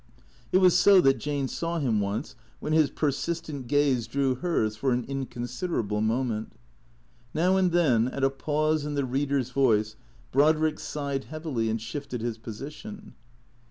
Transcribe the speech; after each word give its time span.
It 0.51 0.57
was 0.57 0.75
so 0.75 0.99
that 1.01 1.19
Jane 1.19 1.47
saw 1.47 1.77
him, 1.77 1.99
once, 1.99 2.33
when 2.59 2.73
his 2.73 2.89
persistent 2.89 3.67
gaze 3.67 4.07
drew 4.07 4.33
hers 4.33 4.75
for 4.75 4.93
an 4.93 5.03
inconsiderable 5.07 6.01
moment. 6.01 6.53
Now 7.35 7.55
and 7.55 7.71
then, 7.71 8.07
at 8.07 8.23
a 8.23 8.31
pause 8.31 8.83
in 8.83 8.95
the 8.95 9.05
reader's 9.05 9.51
voice, 9.51 9.97
Brodrick 10.31 10.79
sighed 10.79 11.25
heavily 11.25 11.69
and 11.69 11.79
shifted 11.79 12.21
his 12.21 12.39
position. 12.39 13.13